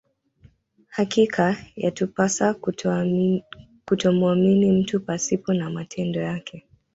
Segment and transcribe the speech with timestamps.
[0.89, 2.53] Hakika yatupasa
[3.85, 6.65] kutomuamini mtu pasipo matendo yake